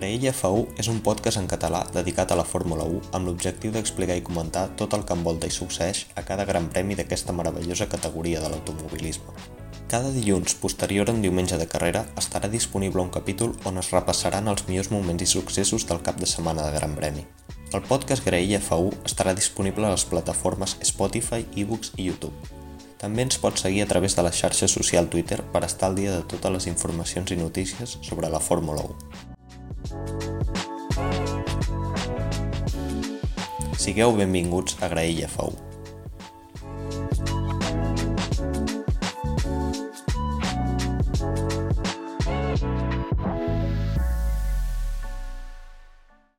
[0.00, 4.14] Graella F1 és un podcast en català dedicat a la Fórmula 1 amb l'objectiu d'explicar
[4.16, 8.40] i comentar tot el que envolta i succeeix a cada gran premi d'aquesta meravellosa categoria
[8.40, 9.34] de l'automobilisme.
[9.90, 14.46] Cada dilluns posterior a un diumenge de carrera estarà disponible un capítol on es repassaran
[14.52, 17.26] els millors moments i successos del cap de setmana de Gran Premi.
[17.74, 22.59] El podcast Graella F1 estarà disponible a les plataformes Spotify, eBooks i YouTube.
[23.00, 26.12] També ens pots seguir a través de la xarxa social Twitter per estar al dia
[26.12, 28.92] de totes les informacions i notícies sobre la Fórmula 1.
[33.80, 35.56] Sigueu benvinguts a Graella Fou.